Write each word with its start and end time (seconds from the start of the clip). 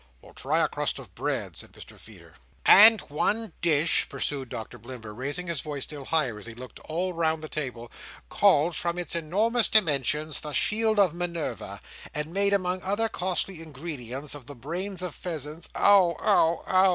"Or 0.23 0.33
try 0.33 0.61
a 0.63 0.67
crust 0.67 0.97
of 0.97 1.13
bread," 1.13 1.55
said 1.55 1.73
Mr 1.73 1.95
Feeder. 1.95 2.33
"And 2.65 3.01
one 3.01 3.53
dish," 3.61 4.09
pursued 4.09 4.49
Doctor 4.49 4.79
Blimber, 4.79 5.13
raising 5.13 5.45
his 5.45 5.61
voice 5.61 5.83
still 5.83 6.05
higher 6.05 6.39
as 6.39 6.47
he 6.47 6.55
looked 6.55 6.79
all 6.79 7.13
round 7.13 7.43
the 7.43 7.47
table, 7.47 7.91
"called, 8.27 8.75
from 8.75 8.97
its 8.97 9.13
enormous 9.15 9.67
dimensions, 9.69 10.39
the 10.39 10.53
Shield 10.53 10.97
of 10.97 11.13
Minerva, 11.13 11.81
and 12.15 12.33
made, 12.33 12.51
among 12.51 12.81
other 12.81 13.09
costly 13.09 13.61
ingredients, 13.61 14.33
of 14.33 14.47
the 14.47 14.55
brains 14.55 15.03
of 15.03 15.13
pheasants—" 15.13 15.69
"Ow, 15.75 16.17
ow, 16.19 16.63
ow!" 16.65 16.89